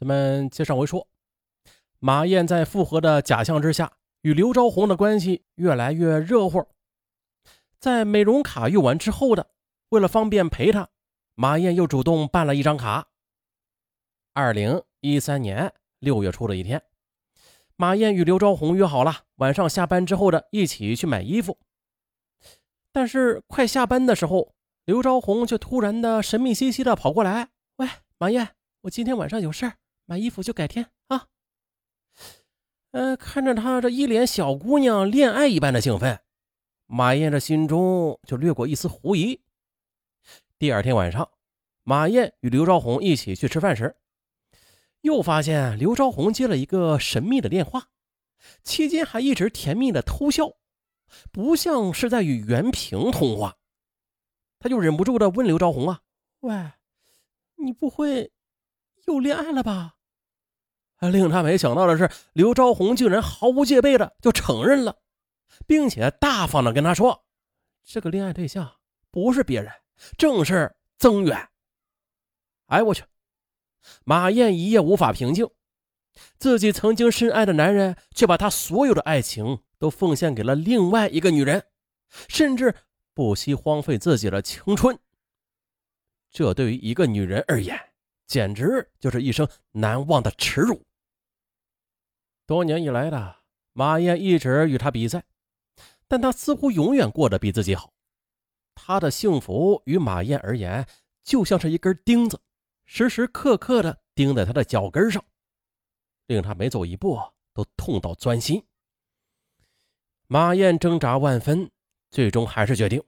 [0.00, 1.06] 咱们接上回说，
[1.98, 3.92] 马燕在复合的假象之下，
[4.22, 6.66] 与刘昭红的关系越来越热乎。
[7.78, 9.50] 在美容卡用完之后的，
[9.90, 10.88] 为了方便陪她，
[11.34, 13.08] 马燕又主动办了一张卡。
[14.32, 16.82] 二零一三年六月初的一天，
[17.76, 21.58] 马燕与刘昭红约好了晚上下班之后的一起去买衣服。
[22.90, 24.54] 但是快下班的时候，
[24.86, 27.86] 刘昭红却突然的神秘兮兮的跑过来：“喂，
[28.16, 29.74] 马燕，我今天晚上有事儿。”
[30.10, 31.28] 买衣服就改天啊。
[32.90, 36.18] 呃，看着他这一脸小姑娘恋爱一般的兴奋，
[36.86, 39.40] 马燕这心中就掠过一丝狐疑。
[40.58, 41.30] 第二天晚上，
[41.84, 43.94] 马燕与刘昭红一起去吃饭时，
[45.02, 47.90] 又发现刘昭红接了一个神秘的电话，
[48.64, 50.56] 期间还一直甜蜜的偷笑，
[51.30, 53.58] 不像是在与袁平通话。
[54.58, 56.00] 他就忍不住的问刘昭红啊
[56.40, 56.72] ：“喂，
[57.54, 58.32] 你不会
[59.06, 59.94] 又恋爱了吧？”
[61.08, 64.98] 令他没想到的是，刘昭红竟然毫无戒备的就承认了，
[65.66, 67.24] 并且大方的跟他说
[67.82, 68.76] ：“这个恋爱对象
[69.10, 69.72] 不是别人，
[70.18, 71.48] 正是曾远。”
[72.66, 73.04] 哎，我去！
[74.04, 75.48] 马燕一夜无法平静，
[76.38, 81.64] 自己曾经深爱的男人，却把他所有的爱情都奉献给了另外一个女人，
[82.28, 82.74] 甚至
[83.14, 84.98] 不惜荒废自己的青春。
[86.30, 87.80] 这对于一个女人而言，
[88.26, 90.84] 简直就是一生难忘的耻辱。
[92.50, 93.36] 多年以来的
[93.74, 95.22] 马燕一直与他比赛，
[96.08, 97.92] 但他似乎永远过得比自己好。
[98.74, 100.84] 他的幸福与马燕而言，
[101.22, 102.40] 就像是一根钉子，
[102.84, 105.24] 时时刻刻的钉在他的脚跟上，
[106.26, 107.16] 令他每走一步
[107.54, 108.60] 都痛到钻心。
[110.26, 111.70] 马燕挣扎万分，
[112.10, 113.00] 最终还是决定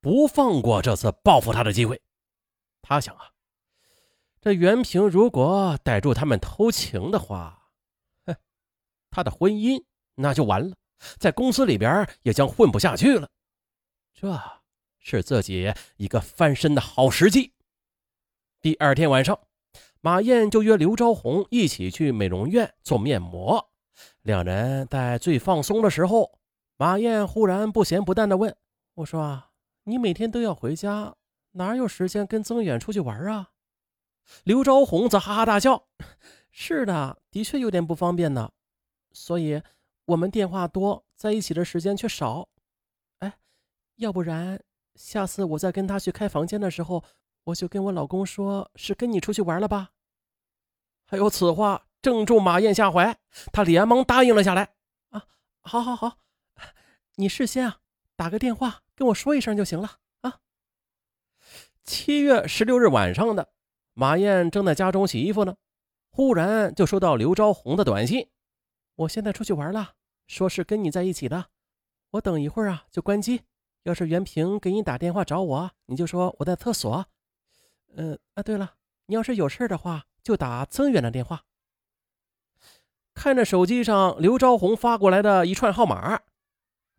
[0.00, 2.02] 不放过这次报复他的机会。
[2.82, 3.30] 他想啊，
[4.40, 7.59] 这袁平如果逮住他们偷情的话，
[9.10, 9.82] 他的婚姻
[10.14, 10.76] 那就完了，
[11.18, 13.28] 在公司里边也将混不下去了。
[14.14, 14.38] 这
[14.98, 17.52] 是自己一个翻身的好时机。
[18.60, 19.38] 第二天晚上，
[20.00, 23.70] 马燕就约刘昭红一起去美容院做面膜。
[24.22, 26.38] 两人在最放松的时候，
[26.76, 28.54] 马燕忽然不咸不淡的问
[28.96, 29.44] 我说
[29.84, 31.14] ：“你每天都要回家，
[31.52, 33.48] 哪有时间跟曾远出去玩啊？”
[34.44, 35.86] 刘昭红则哈哈大笑
[36.52, 38.52] ：“是的，的确有点不方便呢。”
[39.12, 39.62] 所以，
[40.04, 42.48] 我们电话多，在一起的时间却少。
[43.18, 43.38] 哎，
[43.96, 44.62] 要不然
[44.94, 47.04] 下次我再跟他去开房间的时候，
[47.44, 49.90] 我就跟我老公说是跟你出去玩了吧。
[51.06, 53.18] 还有此话正中马燕下怀，
[53.52, 54.74] 她连忙答应了下来。
[55.10, 55.26] 啊，
[55.60, 56.18] 好，好，好，
[57.16, 57.78] 你事先啊
[58.14, 60.38] 打个电话跟我说一声就行了啊。
[61.82, 63.52] 七月十六日晚上的，
[63.94, 65.56] 马燕正在家中洗衣服呢，
[66.10, 68.28] 忽然就收到刘昭红的短信。
[69.00, 69.94] 我现在出去玩了，
[70.26, 71.46] 说是跟你在一起的。
[72.10, 73.42] 我等一会儿啊就关机。
[73.84, 77.06] 要是袁平给你打电话找我，你就说我在厕所。
[77.96, 78.74] 嗯啊，对了，
[79.06, 81.44] 你要是有事的话，就打曾远的电话。
[83.14, 86.20] 看着手机上刘昭红发过来的一串号码，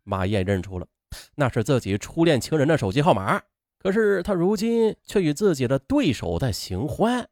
[0.02, 0.88] 马燕认出了
[1.36, 3.42] 那是自己初恋情人的手机号码。
[3.78, 7.28] 可是他如今却与自己的对手在行欢，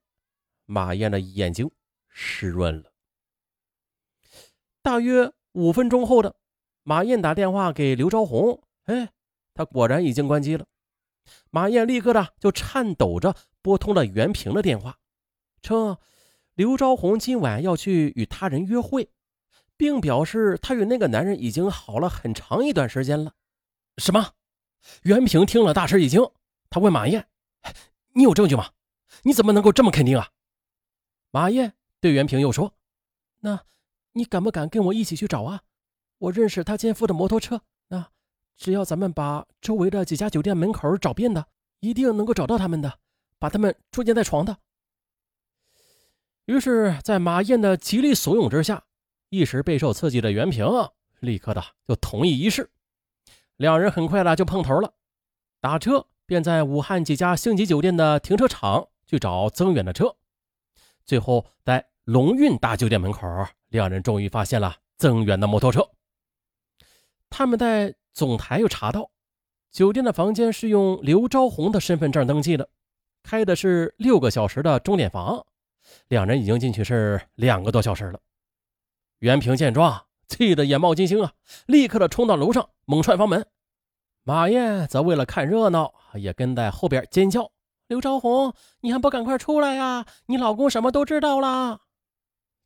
[0.67, 1.69] 马燕的眼睛
[2.09, 2.90] 湿润了。
[4.83, 6.35] 大约五分钟后的，
[6.83, 9.11] 马燕打电话给刘昭红，哎，
[9.53, 10.67] 他果然已经关机了。
[11.51, 14.99] 马燕立刻的就颤抖着拨通了袁平的电话，
[15.61, 15.99] 称
[16.55, 19.11] 刘昭红今晚要去与他人约会，
[19.77, 23.35] 并表示他与那个男人已经好了很长一段时间了。
[23.99, 24.33] 什么？
[25.03, 26.23] 袁平听了大吃一惊，
[26.71, 27.29] 他问马燕
[28.15, 28.71] ：“你有证据吗？
[29.25, 30.31] 你怎么能够这么肯定啊？”
[31.31, 32.75] 马燕对袁平又说
[33.41, 33.61] ：“那。”
[34.12, 35.62] 你敢不敢跟我一起去找啊？
[36.19, 38.10] 我认识他奸夫的摩托车，那
[38.56, 41.47] 只要咱们把周围的几家酒店门口找遍的，
[41.81, 42.98] 一定能够找到他们的，
[43.38, 44.59] 把他们捉奸在床的。
[46.44, 48.84] 于是，在马燕的极力怂恿之下，
[49.28, 50.66] 一时备受刺激的袁平
[51.21, 52.71] 立刻的就同意一试。
[53.56, 54.92] 两人很快的就碰头了，
[55.60, 60.16] 打车便在武汉几家星级酒店的停车场去找曾远的车，
[61.06, 63.21] 最后在龙运大酒店门口。
[63.68, 65.89] 两人终于发现了增援的摩托车。
[67.28, 69.12] 他们在总台又查到，
[69.71, 72.68] 酒店的房间是用刘昭红的身份证登记的，
[73.22, 75.47] 开的是六个小时的钟点房。
[76.09, 78.18] 两人已经进去是两个多小时了。
[79.21, 81.34] 袁平见状，气得眼冒金星啊，
[81.66, 83.47] 立刻的冲到楼上，猛踹房门。
[84.24, 87.53] 马燕则为了看热闹，也跟在后边尖叫
[87.86, 90.04] ：“刘昭红，你还不赶快出来呀！
[90.27, 91.83] 你老公什么都知道了。”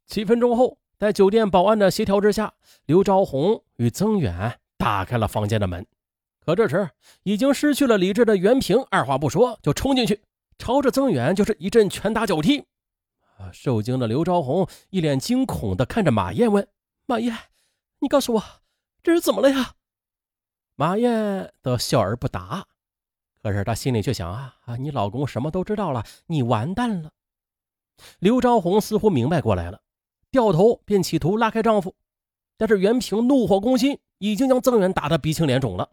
[0.06, 2.54] 几分钟后，在酒店保安的协调之下，
[2.86, 5.86] 刘昭宏与曾远打开了房间的门。
[6.40, 6.90] 可这时，
[7.22, 10.20] 已经失去了理智的袁平二话不说就冲进去，
[10.58, 12.64] 朝着曾远就是一阵拳打脚踢。
[13.52, 16.68] 受惊的刘昭宏一脸惊恐地看着马燕，问
[17.06, 17.36] ：“马燕，
[18.00, 18.44] 你告诉我，
[19.02, 19.74] 这是怎么了呀？”
[20.76, 22.66] 马燕则笑而不答。
[23.42, 24.76] 可是她心里却想：啊啊！
[24.76, 27.10] 你老公什么都知道了，你完蛋了。
[28.18, 29.80] 刘昭宏似乎明白过来了，
[30.34, 31.94] 掉头便企图拉开丈夫，
[32.56, 35.88] 但是袁平怒火攻心，已经将曾远打得鼻青脸肿了。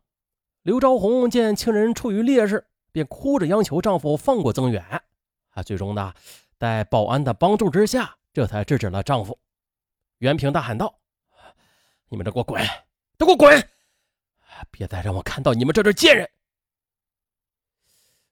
[0.64, 4.84] 刘昭宏见亲人处于劣势，便哭着央求丈夫放过曾远。
[5.52, 6.12] 啊，最终呢，
[6.58, 9.38] 在保安的帮助之下，这才制止了丈夫。
[10.18, 11.00] 袁平大喊道
[12.10, 12.60] ：“你们都给我滚！
[13.20, 13.70] 都给我滚！
[14.72, 16.28] 别再让我看到你们这对贱人！”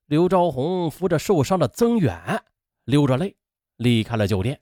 [0.07, 2.43] 刘昭宏扶着受伤的曾远，
[2.85, 3.35] 流着泪。
[3.75, 4.59] 离开了酒店，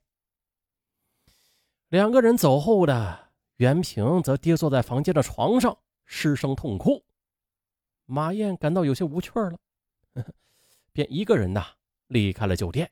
[1.97, 7.03] 两个人走后的袁平则跌坐在房间的床上，失声痛哭。
[8.05, 9.57] 马燕感到有些无趣了，
[10.93, 11.65] 便一个人呐
[12.05, 12.91] 离开了酒店。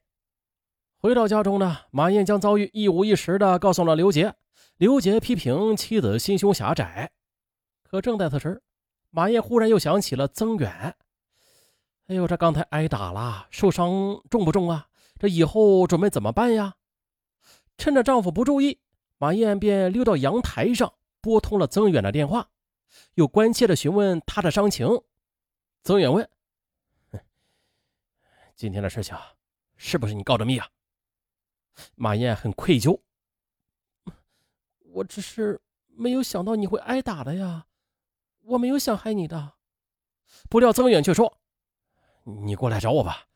[0.98, 4.34] 回到家中呢，马燕将遭遇一五一十的告诉了刘杰。
[4.78, 7.12] 刘杰批评妻子心胸狭窄，
[7.84, 8.64] 可正在此时，
[9.12, 10.96] 马燕忽然又想起了曾远。
[12.08, 14.88] 哎呦，这刚才挨打了，受伤重不重啊？
[15.20, 16.74] 这以后准备怎么办呀？
[17.78, 18.80] 趁着丈夫不注意，
[19.18, 22.50] 马燕便溜到阳台上，拨通了曾远的电话，
[23.14, 24.88] 又关切地询问他的伤情。
[25.84, 26.30] 曾远问
[28.56, 29.16] ：“今天的事情
[29.76, 30.70] 是不是你告的密啊？”
[31.96, 33.02] 马燕很愧疚
[34.94, 37.68] ：“我只是没有想到你会挨打的呀，
[38.42, 39.54] 我没有想害你的。”
[40.50, 41.38] 不料曾远却说
[42.24, 43.28] ：“你过来找我吧。”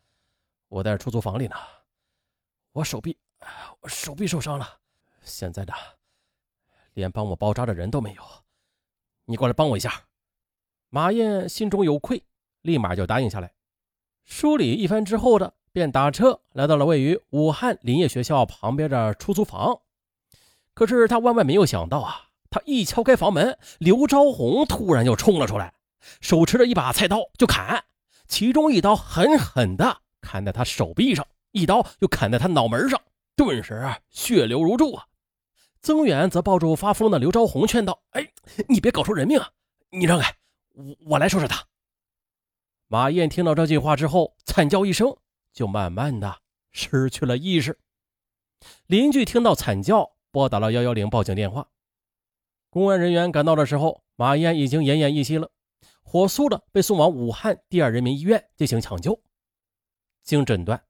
[0.69, 1.55] 我在出租房里呢，
[2.73, 3.17] 我手臂，
[3.79, 4.78] 我手臂受伤了，
[5.29, 5.73] 现在的
[6.93, 8.23] 连帮我包扎的人都没有，
[9.25, 10.03] 你过来帮我一下。
[10.89, 12.23] 马燕心中有愧，
[12.63, 13.53] 立马就答应下来。
[14.25, 19.79] 梳理一番之后的，便打车来到了位于武汉林业学校旁边的出租房。
[20.73, 25.73] 可是他万万没有想到啊，他一敲开房门，刘昭红突然就冲了出来，
[26.19, 27.85] 手持着一把菜刀就砍，
[28.27, 30.01] 其中一刀狠狠的。
[30.21, 33.01] 砍在他手臂上，一刀又砍在他脑门上，
[33.35, 35.07] 顿时血流如注啊！
[35.81, 38.31] 曾远则抱住发疯的刘昭红，劝道：“哎，
[38.67, 39.51] 你别搞出人命啊！
[39.91, 40.35] 你让开，
[40.73, 41.65] 我我来收拾他。”
[42.87, 45.15] 马燕听到这句话之后，惨叫一声，
[45.53, 46.41] 就慢慢的
[46.71, 47.79] 失去了意识。
[48.87, 51.69] 邻居听到惨叫，拨打了幺幺零报警电话。
[52.69, 55.49] 公安人员赶到的时候，马燕已经奄奄一息了，
[56.03, 59.21] 火速的被送往武汉第二人民医院进行抢救。
[60.23, 60.83] 经诊断，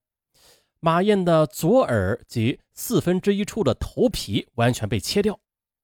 [0.81, 5.37] 马燕的左耳及四分之一处的头皮完全被切掉，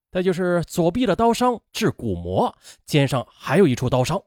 [0.10, 2.56] 再就是左臂的刀伤致骨膜，
[2.86, 4.22] 肩上还有一处刀伤。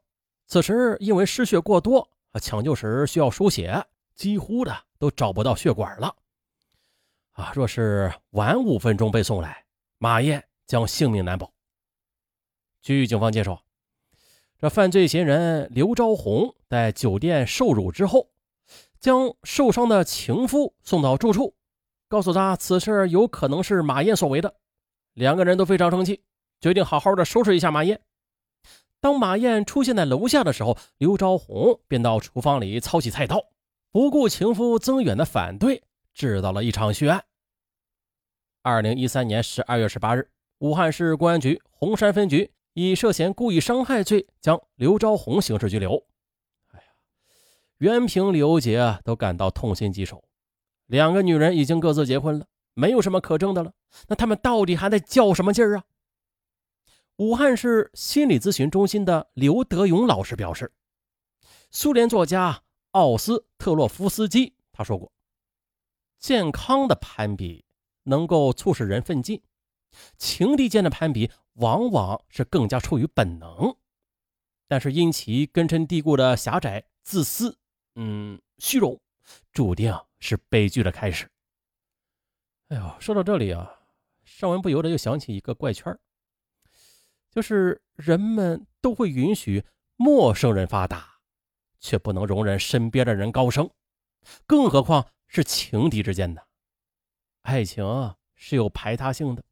[0.46, 2.06] 此时因为失血过多，
[2.42, 3.82] 抢救时需要输血，
[4.14, 6.14] 几乎的都找不到血管了。
[7.32, 9.64] 啊，若是晚五分钟被送来，
[9.96, 11.50] 马燕将性命难保。
[12.82, 13.62] 据警方介绍，
[14.58, 18.28] 这犯罪嫌疑人刘昭红在酒店受辱之后。
[19.00, 21.54] 将受伤的情夫送到住处，
[22.08, 24.54] 告诉他此事有可能是马燕所为的。
[25.14, 26.22] 两个人都非常生气，
[26.60, 28.00] 决定好好的收拾一下马燕。
[29.00, 33.40] 当马燕出现在楼下的时候，刘昭红便到厨房里操起菜刀，
[33.92, 35.82] 不顾情夫曾远的反对，
[36.14, 37.24] 制造了一场血案。
[38.62, 40.28] 二零一三年十二月十八日，
[40.58, 46.04] 武汉市公安局洪山分局以涉嫌故意伤害罪将刘昭红刑事拘留。
[47.78, 50.24] 袁平、刘杰都感到痛心疾首。
[50.86, 53.72] 两个女人已经各自结婚了，没有什么可争的了。
[54.08, 55.84] 那他们到底还在较什么劲儿啊？
[57.16, 60.72] 武汉市心理咨询中心的刘德勇老师表示，
[61.70, 65.12] 苏联作家奥斯特洛夫斯基他说过
[66.18, 67.64] ：“健康的攀比
[68.04, 69.42] 能够促使人奋进，
[70.16, 73.76] 情敌间的攀比往往是更加出于本能，
[74.66, 77.56] 但是因其根深蒂固的狭窄、自私。”
[78.00, 78.96] 嗯，虚荣
[79.52, 81.28] 注定是悲剧的开始。
[82.68, 83.68] 哎呦，说到这里啊，
[84.24, 85.98] 尚文不由得又想起一个怪圈
[87.32, 89.64] 就是人们都会允许
[89.96, 91.18] 陌生人发达，
[91.80, 93.68] 却不能容忍身边的人高升，
[94.46, 96.42] 更何况是情敌之间呢？
[97.42, 99.42] 爱情是有排他性的，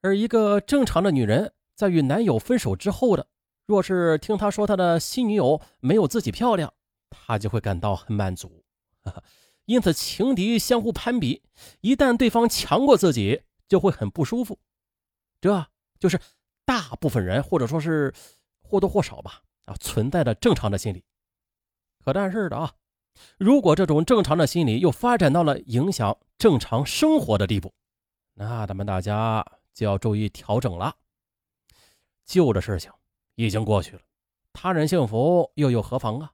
[0.00, 3.26] 而一个正常的女人在与男友分手之后的，
[3.66, 6.72] 若是听他说他的新女友没有自己漂亮。
[7.10, 8.64] 他就会感到很满足，
[9.66, 11.42] 因此情敌相互攀比，
[11.80, 14.58] 一旦对方强过自己，就会很不舒服。
[15.40, 15.66] 这
[15.98, 16.18] 就是
[16.64, 18.12] 大部分人或者说是
[18.60, 21.04] 或多或少吧啊存在的正常的心理。
[22.04, 22.74] 可但是的啊，
[23.36, 27.74] 如果这种正常的心理又发展到了影响正常生活的地步，
[28.34, 30.96] 那咱们大家就要注意调整了。
[32.24, 32.90] 旧的事情
[33.34, 34.02] 已经过去了，
[34.52, 36.32] 他人幸福又有何妨啊？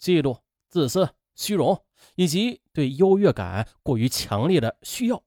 [0.00, 5.22] 嫉妒、自私、虚荣以及对优越感过于强烈的需要，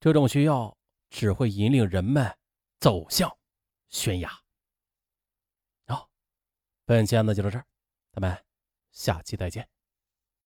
[0.00, 0.76] 这种需要
[1.10, 2.36] 只会引领人们
[2.80, 3.36] 走向
[3.88, 4.30] 悬崖。
[5.86, 6.08] 好，
[6.84, 7.66] 本期案子就到这儿，
[8.12, 8.44] 咱们
[8.92, 9.68] 下期再见。